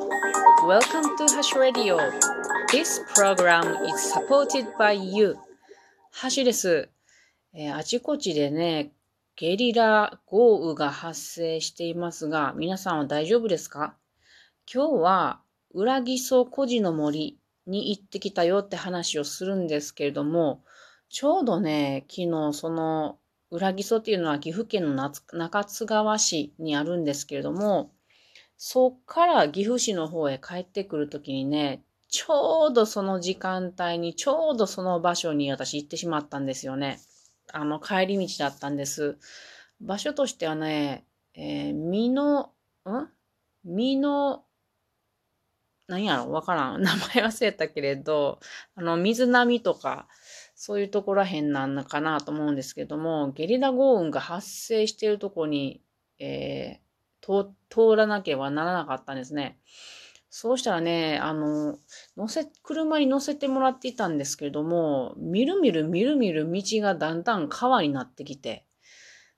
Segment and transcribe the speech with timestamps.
[0.00, 1.98] Welcome to Hash Radio.
[2.72, 5.36] This program is supported by you.
[6.10, 6.88] ハシです、
[7.52, 8.92] えー、あちこちでね、
[9.36, 13.94] ゲリラ豪雨が発生していますが、皆さんは大丈夫ですか？
[14.72, 15.40] 今日は
[15.74, 20.64] 裏木曽孤児の森に行ってきたよって話をするんですけれども、
[21.10, 23.18] ちょうどね、昨日その
[23.50, 27.92] 裏木曽っていうのは岐阜県の中津川市にあるんですけれども、
[28.62, 37.00] そっから岐阜市の方へ帰ってくるときにね、ちょうどその時間帯に、ちょうどその場所に私行ってしまったんですよね。
[37.54, 39.16] あの、帰り道だったんです。
[39.80, 42.52] 場所としてはね、えー、美濃、
[42.84, 43.08] ん？
[43.64, 44.44] 美濃、
[45.86, 46.30] 何やろ？
[46.30, 46.82] わからん。
[46.84, 48.40] 名前忘れたけれど、
[48.74, 50.06] あの、水波とか、
[50.54, 55.80] そういうところらへんなんかなと思うんですけども、ゲリラ豪雨が発生しているところに、
[56.18, 56.89] えー、
[57.20, 59.58] 通らなければならなかったんですね。
[60.32, 61.76] そうしたらね、あの、
[62.16, 68.64] 乗せ、車に乗せてもらっていたんですけれども、みるみるみるみる道がだんだん川になってきて、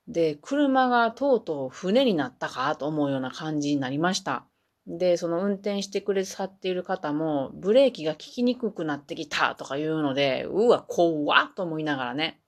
[0.06, 4.45] で、車がとうとう船になったかと思うような感じになりました。
[4.87, 12.43] で、その運転してくれさっている方も、ブレーキが効きにくくなってきたとか言うので、うわ、怖っと思いながらね。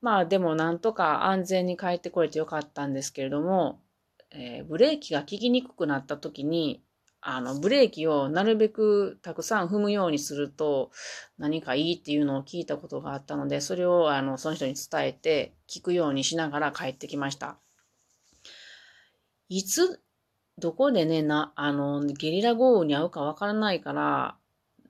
[0.00, 3.80] まあでもなんとか安全に帰ってこれてよかったんですけれども、
[4.30, 6.82] えー、ブレーキが効きにくくなった時に、
[7.20, 10.92] あの、ブレーキをなるべくたくさん踏むようにすると
[11.36, 17.58] 何かいいっていうのを聞いたことがあったので、それをあの、その人に伝えて聞くようにしながら帰ってきました。
[19.48, 20.00] いつ、
[20.58, 24.36] どこでね、な、あの、ゲリラ豪雨に遭うかわからないから、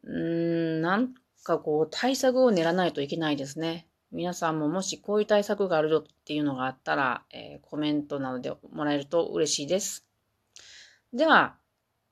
[0.05, 3.88] うーん、なんかこう、対策を練らないといけないですね。
[4.11, 10.07] 皆さんももしこういう対策があるよっていうのがあったら、えー、コメントなどでもらえると嬉しいです。
[11.13, 11.57] では、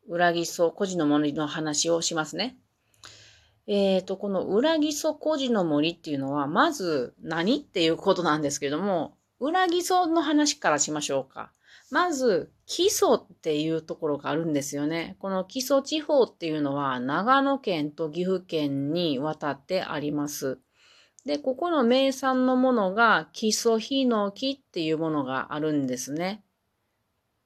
[0.08, 2.56] 裏木曽孤児の森の話をしますね。
[3.66, 11.50] えっ、ー、と、この裏木曽孤児の森っていうのは、まず何っていうことなんですけども、裏木曽の話からしましょうか。
[11.90, 15.16] まず、基礎っていうところがあるんですよね。
[15.18, 20.58] この基礎地方っていうのは、長野県と岐阜県に渡ってあります。
[21.26, 26.44] で、ここの名産のものが基礎ヒノキっていうものがあるんですね。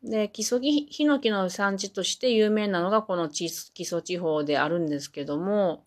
[0.02, 5.86] で、基礎ヒノキの産地として有名なのがこの基礎地方であるんですけども、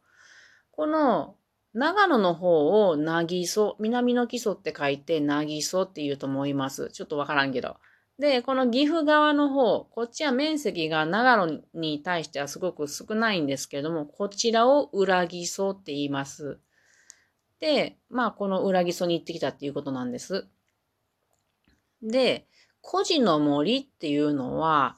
[0.71, 1.35] この
[1.75, 6.89] 長野の方をなぎそ、南の基礎って書いてなぎそって言うと思います。
[6.91, 7.77] ちょっとわからんけど。
[8.17, 16.59] で、この岐阜側の方、こっちは面積が長野に対してはすごく少ないんですけども、こちらを裏木曽って言います。
[17.63, 20.49] で、まあ、この裏木曽に行ってきたっていうことなんです。
[22.01, 22.45] で、
[22.81, 24.97] 孤児の森っていうのは、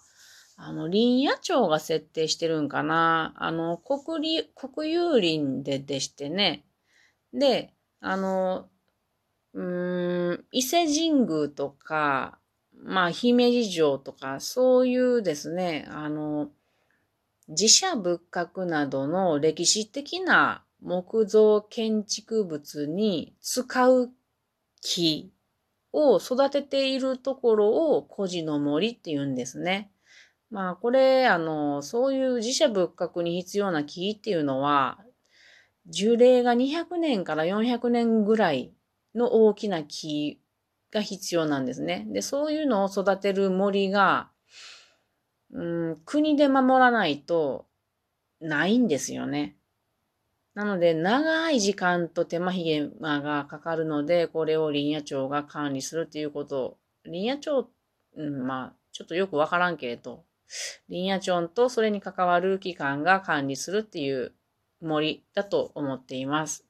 [0.58, 3.36] あの、林野庁が設定してるんかな。
[3.36, 6.66] あの、国立、国有林ででしてね。
[7.36, 8.68] で、あの、
[9.54, 12.40] うーん、伊勢神宮とか、
[12.74, 16.50] まあ、姫路城とか、そういうですね、あの、
[17.48, 24.12] 自社仏閣などの歴史的な木造建築物に使う
[24.82, 25.32] 木
[25.94, 29.92] を育てているところを孤児の森って言うんですね。
[30.52, 35.00] まあこれ、あの、そういう自社仏閣に必要な木っていうのは、
[35.88, 38.74] 樹齢が200年から400年ぐらい
[39.14, 40.42] の大きな木
[40.92, 42.06] が必要なんですね。
[42.10, 44.30] で、そういうのを育てる森が、
[45.52, 47.68] うん、国で守らないと
[48.40, 49.56] ないんですよね。
[50.56, 56.78] なので、長い時間と手間暇がかかるので、これを林野庁が管理するということ。
[57.04, 57.70] 林野庁、
[58.16, 60.24] うん、まあ、ちょっとよくわからんけれど、
[60.88, 64.34] 林野庁とそれに関わる機関が管理するっていう
[64.82, 66.66] 森だと思っています。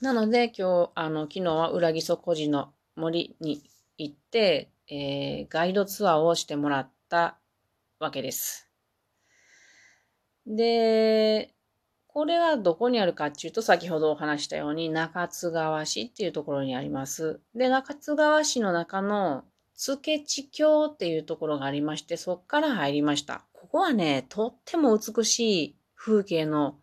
[0.00, 3.62] なので、今日、あの、昨日は裏木曽孤児の森に
[3.98, 7.38] 行って、えー、ガイドツアーをしてもらった
[8.00, 8.68] わけです。
[10.44, 11.55] で、
[12.16, 17.40] これはどこにあるかっていうと、先ほどお話したように中津川市っていうところにあります。
[17.54, 23.44] で、中津川市の中の津家地峡っていうところがありまして、そっから入りました。
[23.52, 26.76] ここはね、とっても美しい風景の、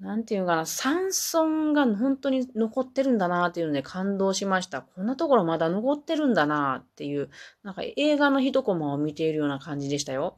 [0.00, 4.82] なんていうかな、山村が本当に残ってるんだなっていうので感動しました。
[4.82, 7.30] こんなところまだ残ってるんだなっていう、
[7.62, 10.36] なんか映画の一コマを見ているような感じでしたよ。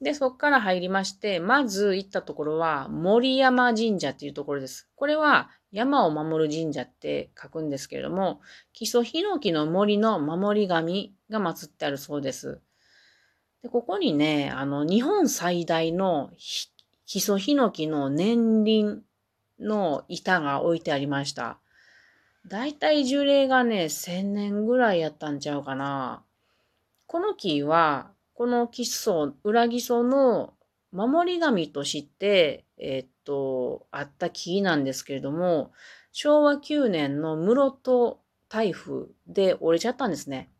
[0.00, 4.88] で、そこから入りまして、まず行ったところは森山神社っていうところです。
[4.94, 8.40] これは山を守る神社って書くんですけれども、
[8.72, 12.60] 木曽ヒノキの森の守り神が祀ってあるそうです。
[13.62, 16.30] で、ここにね、あの、日本最大の
[17.06, 19.02] 基礎ヒノキの年輪
[19.58, 21.58] の板が置いてありました。
[22.46, 26.22] だいたい樹齢がね、1000年ぐらいやったんちゃうかな。
[27.06, 30.54] この木は、この基礎、裏基礎の
[30.92, 35.72] 守り神として、えー、っと、あった木なんですけれども、
[36.12, 40.52] 昭和9年の室戸台風で折れちゃったんですね。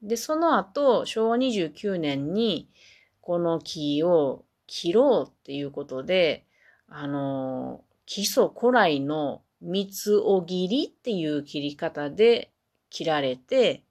[0.00, 2.70] で、その後、昭和29年に、
[3.20, 6.46] この木を切ろうっていうことで、
[6.88, 12.50] あの、基礎古来の三つお切りっていう切り方で
[12.88, 13.84] 切られて、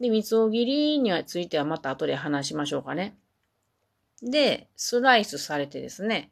[0.00, 3.16] で、三つ切りについてはまた後で話しましょうかね。
[4.22, 6.30] で、スライスされてですね、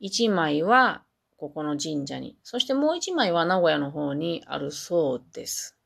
[0.00, 1.02] 一枚は
[1.36, 5.76] ここの神社に、そしてもう一枚は名古屋の方にあるそうです。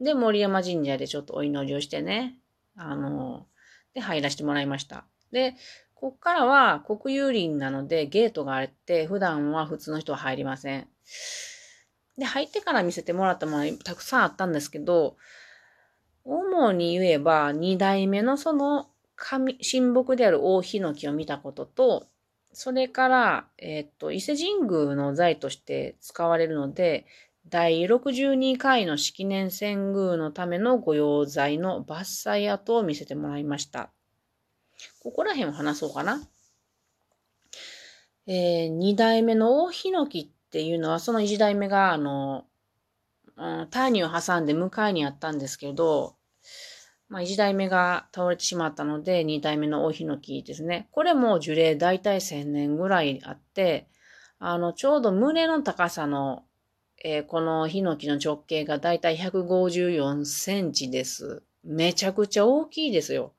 [0.00, 2.38] で、森山神社でちょっとお祈りをしてね、
[2.76, 3.46] あの、
[3.94, 5.04] で、入らせてもらいました。
[5.32, 5.54] で、
[5.94, 10.88] こっからは国有林なのでゲートがあって、普段は普通の人は入りません。
[12.16, 15.16] で、入ってから見せてもらったものたくさんあったんですけど、
[16.24, 22.06] 主に言えば、二代目のその神、神木である大ヒノキを見たことと、
[22.52, 27.06] それから、えっ、と、伊勢神宮の財として使われるので、
[27.48, 33.90] 第62回の式年遷宮のための御用材の伐採跡を見せてもらいました。
[35.02, 36.20] ここら辺を話そうかな。
[38.26, 42.44] えー、二代目の大ヒノキっていうのは、その一代目が、あの、
[43.40, 46.14] うん、谷を挟んで向かいにあったんですけど、
[47.08, 50.88] まあ、一代目が倒れてしまったので、二代目の大ヒノキですね。
[50.92, 53.88] これも樹齢大体1000年ぐらいあって、
[54.38, 56.44] あの、ちょうど胸の高さの、
[57.02, 61.42] えー、このヒノキの直径が大体154センチです。
[61.64, 63.32] めちゃくちゃ大きいですよ。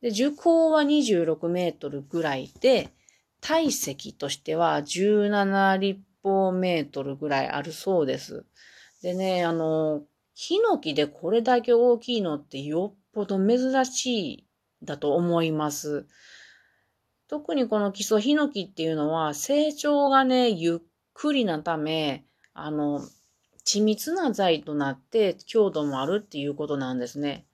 [0.00, 2.90] で、樹高は26メートルぐらいで、
[3.40, 8.44] 体積としては17立方メートルぐらいあるそうです。
[9.02, 10.02] でね、あの、
[10.34, 14.46] ヒノキでこれだけ大きいのってよっぽど珍しい
[14.82, 16.06] だと思います。
[17.28, 20.78] 特にこの基礎ヒノキっていうのは成長がね、ゆっ
[21.14, 23.00] くりなため、あの、
[23.66, 27.46] 緻密な材となって強度もあるっていうことなんですね。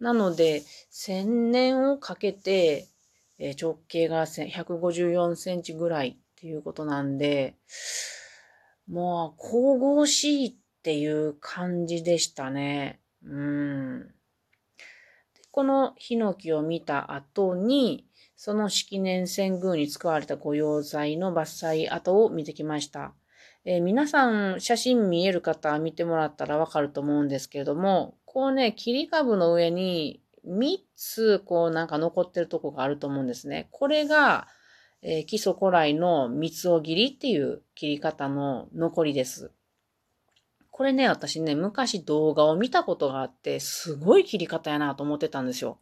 [0.00, 0.62] なので、
[0.92, 2.88] 1000年をかけて、
[3.38, 7.54] え直径が154センチぐらいっていうことなんで、
[8.88, 10.54] もう神々しいっ
[10.88, 12.98] ていう感じでしたね。
[13.22, 14.10] うん。
[15.50, 18.06] このヒノキを見た後に、
[18.36, 23.12] その式年遷宮に使われた御用材の伐採跡を見てきました。
[23.66, 33.68] えー、皆さん写真見える方見てもらったらわかると思うんですけれども、こうね、切り株の上に3つこうなんか残ってるとこがあると思うんですね。
[33.72, 34.48] これが、
[35.02, 39.52] えー、基礎古来の三つを切りっていう切り方の残りです。
[40.78, 45.80] これね、私ね、昔動画を見たことがあって、すごい切り方やなと思ってたんですよ。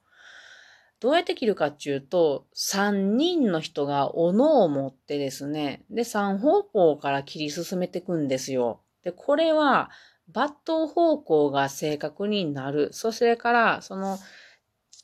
[1.00, 8.80] どうやって切るかっていうと、3人の人が斧を持ってですね、で、3方向から切り進めていくんですよ。
[9.04, 9.90] で、これは、
[10.32, 12.88] 抜刀方向が正確になる。
[12.92, 14.16] それから、その、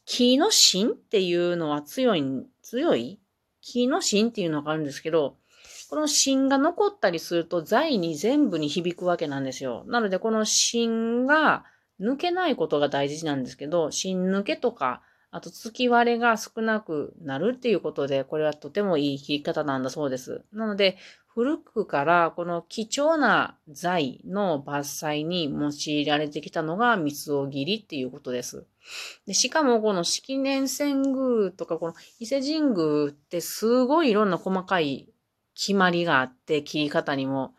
[0.06, 2.24] 木の芯っていうのは強い、
[2.62, 3.20] 強い？
[3.60, 5.36] 木の芯っていうのがあるんですけど、
[5.92, 9.84] この芯が残ったりすると材に全部に響くわけなんですよ。
[9.88, 11.66] なので、この芯が
[12.00, 20.46] 抜けないことが大事なんですけど、芯抜けとか、あと月割れが少なくなるっていうことで、これはとてもいい切り方なんだそうです。
[20.50, 20.96] なので、
[21.26, 28.64] 古くからこの貴重な材の伐採に用いられてきたのが三つ尾切りっていうことです。
[29.26, 31.00] でしかもこの式年遷
[31.40, 35.11] 宮とかこの伊勢神宮ってすごいいろんな細かい
[35.64, 37.54] 決まりがあって切り方にも。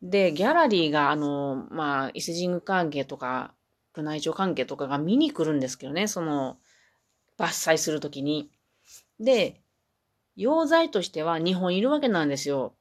[0.00, 3.52] で、ギャラリーがあの、まあ伊勢神宮関係とか
[3.94, 6.56] 宮内庁関係とかが見に来るんですけどね、その
[7.36, 8.50] 伐採するときに。
[9.20, 9.60] で、
[10.36, 12.74] 用材としては2本いるわけなんですよ。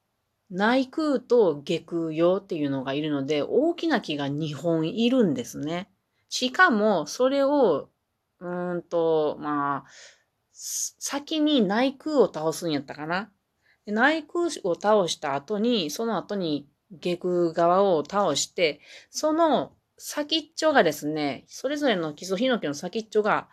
[0.49, 5.89] 内空と下空用っていうのがいるので、大きな木が2本いるんですね。
[6.29, 7.89] しかも、それを、
[8.39, 9.85] うんと、まあ、
[10.53, 13.29] 先に内空を倒すんやったかな。
[13.87, 23.47] で内空を倒した後に、その後に下空側を倒して、その先っちょがですね、それぞれの基礎ヒノキの先っちょが、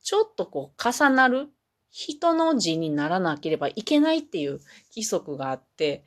[0.00, 1.48] ちょっとこう重なる
[1.90, 4.60] 人の字にならなければいけないっていう
[4.94, 6.04] 規則があって、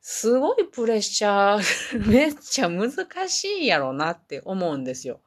[0.00, 2.90] すごいプレッシャー、 めっちゃ難
[3.28, 5.20] しいやろなって思うんですよ。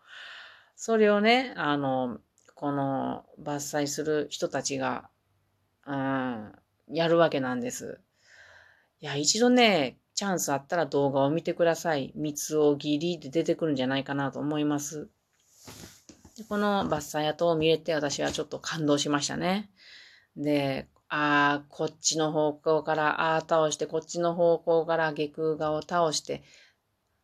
[0.75, 2.19] それをね、あの、
[2.53, 5.09] この伐採する人たちが、
[5.85, 6.53] うん、
[6.89, 7.99] やるわけなんです。
[8.99, 12.11] いや、一度ね、チャンスあったら動画を見てください。
[12.15, 15.09] 三つを切りで出てくるんじゃないかなと思います。
[16.37, 19.69] でこの伐採跡を見れて私はちょっと感動しましたね。
[20.35, 26.43] で、ああ、こっちの方向から、ああ倒して、こっちの方向から下空画を倒して、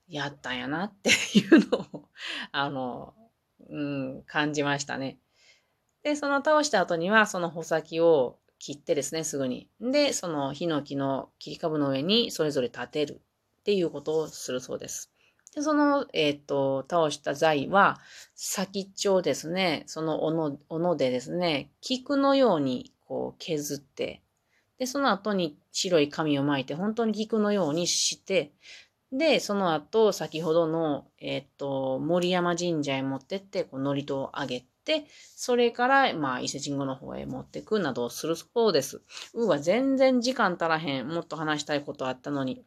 [0.08, 2.10] やったんやなっていうのを、
[2.52, 3.14] あの、
[3.70, 3.84] う
[4.20, 5.20] ん、感じましたね。
[6.04, 9.68] で、その倒した後には、その穂先を切ってですね、すぐに。
[9.82, 13.22] で、そのヒノキの切り株の上にそれぞれ立てる
[13.60, 15.12] っていうことをするそうです。
[15.54, 18.00] で、その、えっ、ー、と、倒した材は、
[18.36, 24.24] 先っちょをですね、その斧、斧でですね、菊のようにこう削って、
[24.78, 28.54] で、その後に白い紙を巻いて、本当に菊のようにして、
[29.12, 34.66] で、その後、先ほどの、えっ、ー、と、森山神社へ持ってって、こう、祝詞をあげ、
[35.36, 39.02] それから、まあ、伊勢神宮の方へ持ってくなどをするそうです。
[39.34, 41.08] うわ、全然時間足らへん。
[41.08, 42.64] もっと話したいことあったのに。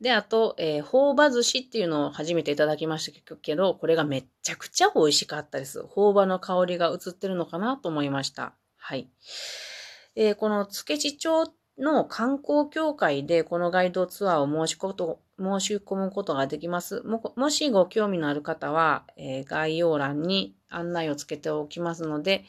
[0.00, 5.82] で、あと、えー、朴葉寿司っていうのを初めていただきましたけど、これがめっちゃくちゃ美味しかったです。
[5.82, 8.54] 朴葉の香りが移ってるのかなと思いました。
[8.76, 9.10] はい。
[10.16, 17.02] えー、この付地町の観光協会でこのガイドツアーを申しこと申し込むことができます。
[17.02, 22.44] ももしご興味のある方は、えー、概要欄に案内をつけておきますので、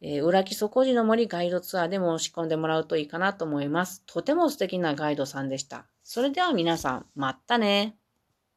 [0.00, 4.02] えー、裏木底地の森ガイドツアーで申し込んでもらうといいかなと思います。
[4.06, 5.86] とても素敵なガイドさんでした。
[6.04, 7.99] それでは皆さん、またね。